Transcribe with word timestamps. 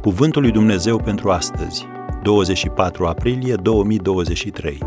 Cuvântul 0.00 0.42
lui 0.42 0.50
Dumnezeu 0.50 1.02
pentru 1.02 1.30
astăzi, 1.30 1.86
24 2.22 3.06
aprilie 3.06 3.54
2023. 3.54 4.78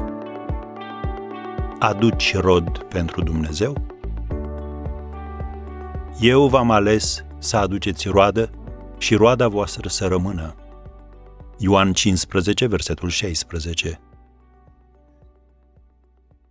Aduci 1.79 2.35
rod 2.35 2.77
pentru 2.77 3.23
Dumnezeu? 3.23 3.87
Eu 6.19 6.47
v-am 6.47 6.71
ales 6.71 7.25
să 7.39 7.57
aduceți 7.57 8.07
roadă 8.07 8.49
și 8.97 9.15
roada 9.15 9.47
voastră 9.47 9.89
să 9.89 10.07
rămână. 10.07 10.55
Ioan 11.57 11.93
15, 11.93 12.67
versetul 12.67 13.09
16. 13.09 14.01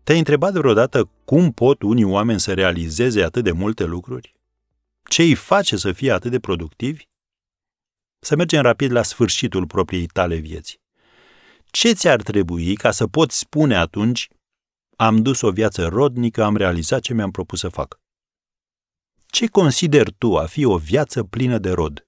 Te-ai 0.02 0.18
întrebat 0.18 0.52
vreodată 0.52 1.10
cum 1.24 1.50
pot 1.50 1.82
unii 1.82 2.04
oameni 2.04 2.40
să 2.40 2.52
realizeze 2.52 3.22
atât 3.22 3.44
de 3.44 3.52
multe 3.52 3.84
lucruri? 3.84 4.34
Ce 5.08 5.22
îi 5.22 5.34
face 5.34 5.76
să 5.76 5.92
fie 5.92 6.12
atât 6.12 6.30
de 6.30 6.38
productivi? 6.38 7.08
Să 8.20 8.36
mergem 8.36 8.62
rapid 8.62 8.90
la 8.90 9.02
sfârșitul 9.02 9.66
propriei 9.66 10.06
tale 10.06 10.36
vieți. 10.36 10.80
Ce 11.70 11.92
ți-ar 11.92 12.22
trebui 12.22 12.74
ca 12.74 12.90
să 12.90 13.06
poți 13.06 13.38
spune 13.38 13.76
atunci 13.76 14.28
am 14.96 15.22
dus 15.22 15.40
o 15.40 15.50
viață 15.50 15.86
rodnică, 15.86 16.42
am 16.44 16.56
realizat 16.56 17.00
ce 17.00 17.14
mi-am 17.14 17.30
propus 17.30 17.58
să 17.58 17.68
fac? 17.68 18.00
Ce 19.26 19.46
consideri 19.46 20.12
tu 20.12 20.36
a 20.36 20.46
fi 20.46 20.64
o 20.64 20.76
viață 20.76 21.24
plină 21.24 21.58
de 21.58 21.70
rod? 21.70 22.06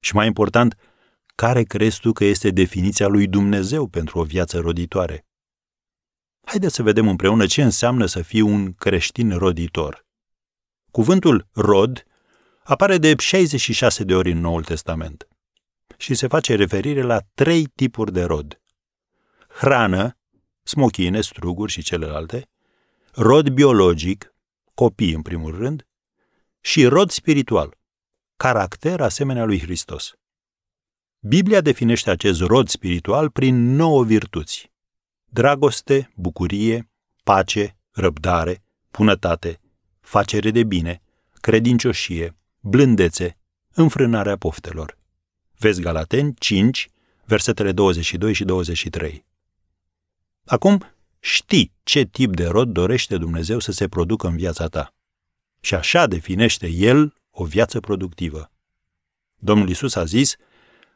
Și 0.00 0.14
mai 0.14 0.26
important, 0.26 0.76
care 1.34 1.62
crezi 1.62 2.00
tu 2.00 2.12
că 2.12 2.24
este 2.24 2.50
definiția 2.50 3.06
lui 3.06 3.26
Dumnezeu 3.26 3.86
pentru 3.86 4.18
o 4.18 4.24
viață 4.24 4.58
roditoare? 4.58 5.26
Haideți 6.46 6.74
să 6.74 6.82
vedem 6.82 7.08
împreună 7.08 7.46
ce 7.46 7.62
înseamnă 7.62 8.06
să 8.06 8.22
fii 8.22 8.40
un 8.40 8.72
creștin 8.72 9.36
roditor. 9.36 10.06
Cuvântul 10.90 11.48
rod 11.52 12.06
apare 12.64 12.98
de 12.98 13.14
66 13.18 14.04
de 14.04 14.14
ori 14.14 14.30
în 14.30 14.38
Noul 14.38 14.64
Testament 14.64 15.28
și 15.96 16.14
se 16.14 16.26
face 16.26 16.54
referire 16.54 17.02
la 17.02 17.20
trei 17.34 17.64
tipuri 17.64 18.12
de 18.12 18.22
rod. 18.22 18.60
Hrană, 19.48 20.18
smochine, 20.62 21.20
struguri 21.20 21.72
și 21.72 21.82
celelalte, 21.82 22.48
rod 23.12 23.48
biologic, 23.48 24.34
copii 24.74 25.12
în 25.12 25.22
primul 25.22 25.56
rând, 25.56 25.86
și 26.60 26.86
rod 26.86 27.10
spiritual, 27.10 27.78
caracter 28.36 29.00
asemenea 29.00 29.44
lui 29.44 29.60
Hristos. 29.60 30.12
Biblia 31.18 31.60
definește 31.60 32.10
acest 32.10 32.40
rod 32.40 32.68
spiritual 32.68 33.30
prin 33.30 33.74
nouă 33.74 34.04
virtuți. 34.04 34.72
Dragoste, 35.24 36.12
bucurie, 36.16 36.90
pace, 37.24 37.76
răbdare, 37.90 38.64
bunătate, 38.90 39.60
facere 40.00 40.50
de 40.50 40.64
bine, 40.64 41.02
credincioșie, 41.40 42.36
blândețe, 42.64 43.38
înfrânarea 43.74 44.36
poftelor. 44.36 44.98
Vezi 45.58 45.80
Galaten 45.80 46.32
5, 46.32 46.88
versetele 47.24 47.72
22 47.72 48.32
și 48.32 48.44
23. 48.44 49.24
Acum 50.44 50.84
știi 51.18 51.72
ce 51.82 52.04
tip 52.04 52.34
de 52.34 52.46
rod 52.46 52.68
dorește 52.68 53.16
Dumnezeu 53.16 53.58
să 53.58 53.72
se 53.72 53.88
producă 53.88 54.26
în 54.26 54.36
viața 54.36 54.66
ta. 54.66 54.94
Și 55.60 55.74
așa 55.74 56.06
definește 56.06 56.68
El 56.68 57.14
o 57.30 57.44
viață 57.44 57.80
productivă. 57.80 58.50
Domnul 59.38 59.68
Isus 59.68 59.94
a 59.94 60.04
zis, 60.04 60.36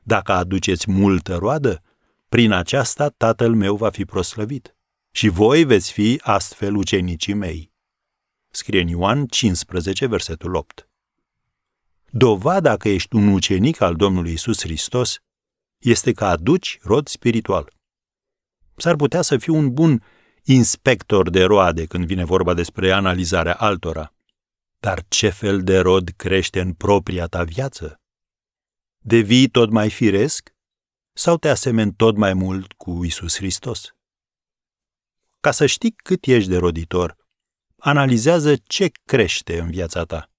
dacă 0.02 0.32
aduceți 0.32 0.90
multă 0.90 1.36
roadă, 1.36 1.82
prin 2.28 2.52
aceasta 2.52 3.08
Tatăl 3.08 3.54
meu 3.54 3.76
va 3.76 3.90
fi 3.90 4.04
proslăvit 4.04 4.76
și 5.10 5.28
voi 5.28 5.64
veți 5.64 5.92
fi 5.92 6.20
astfel 6.22 6.74
ucenicii 6.74 7.34
mei. 7.34 7.72
Scrie 8.50 8.80
în 8.80 8.88
Ioan 8.88 9.26
15, 9.26 10.06
versetul 10.06 10.54
8. 10.54 10.88
Dovada 12.18 12.76
că 12.76 12.88
ești 12.88 13.14
un 13.14 13.28
ucenic 13.28 13.80
al 13.80 13.96
Domnului 13.96 14.32
Isus 14.32 14.60
Hristos 14.60 15.16
este 15.78 16.12
că 16.12 16.24
aduci 16.24 16.78
rod 16.82 17.08
spiritual. 17.08 17.72
S-ar 18.76 18.96
putea 18.96 19.22
să 19.22 19.38
fiu 19.38 19.54
un 19.54 19.72
bun 19.72 20.02
inspector 20.42 21.30
de 21.30 21.44
roade 21.44 21.86
când 21.86 22.06
vine 22.06 22.24
vorba 22.24 22.54
despre 22.54 22.92
analizarea 22.92 23.54
altora. 23.54 24.14
Dar 24.78 25.04
ce 25.08 25.28
fel 25.28 25.62
de 25.62 25.78
rod 25.78 26.08
crește 26.08 26.60
în 26.60 26.72
propria 26.72 27.26
ta 27.26 27.44
viață? 27.44 28.00
Devii 28.98 29.48
tot 29.48 29.70
mai 29.70 29.90
firesc 29.90 30.54
sau 31.12 31.36
te 31.36 31.48
asemeni 31.48 31.94
tot 31.94 32.16
mai 32.16 32.34
mult 32.34 32.72
cu 32.72 33.04
Isus 33.04 33.36
Hristos? 33.36 33.94
Ca 35.40 35.50
să 35.50 35.66
știi 35.66 35.90
cât 35.90 36.24
ești 36.24 36.48
de 36.48 36.56
roditor, 36.56 37.16
analizează 37.76 38.56
ce 38.56 38.90
crește 39.04 39.60
în 39.60 39.70
viața 39.70 40.04
ta. 40.04 40.30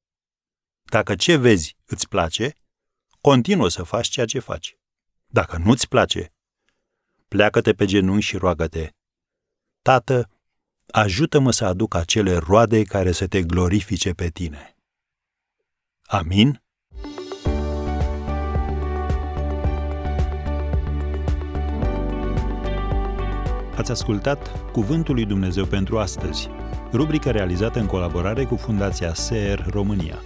Dacă 0.90 1.16
ce 1.16 1.36
vezi 1.36 1.78
îți 1.86 2.08
place, 2.08 2.54
continuă 3.22 3.70
să 3.70 3.84
faci 3.84 4.08
ceea 4.08 4.26
ce 4.26 4.40
faci. 4.40 4.78
Dacă 5.26 5.58
nu-ți 5.58 5.88
place, 5.88 6.34
pleacă-te 7.28 7.74
pe 7.74 7.86
genunchi 7.86 8.26
și 8.26 8.38
roagă-te. 8.38 8.90
Tată, 9.82 10.30
ajută-mă 10.92 11.52
să 11.52 11.66
aduc 11.66 11.96
acele 11.96 12.36
roade 12.36 12.84
care 12.84 13.12
să 13.12 13.28
te 13.28 13.44
glorifice 13.44 14.12
pe 14.14 14.30
tine. 14.30 14.76
Amin? 16.06 16.62
Ați 23.76 23.92
ascultat 23.92 24.72
Cuvântul 24.72 25.14
lui 25.16 25.26
Dumnezeu 25.26 25.66
pentru 25.66 26.00
astăzi, 26.00 26.50
rubrica 26.92 27.32
realizată 27.32 27.80
în 27.80 27.86
colaborare 27.86 28.46
cu 28.46 28.56
Fundația 28.56 29.14
SER 29.14 29.66
România. 29.70 30.22